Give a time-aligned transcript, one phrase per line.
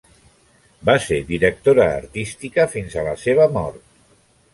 [0.89, 3.83] Va ser directora artística fins a la seva mort.